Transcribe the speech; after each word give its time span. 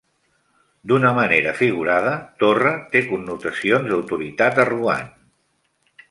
D'una 0.91 1.09
manera 1.17 1.51
figurada, 1.57 2.13
"torre" 2.43 2.71
té 2.95 3.01
connotacions 3.11 3.89
d'autoritat 3.91 4.63
arrogant. 4.65 5.13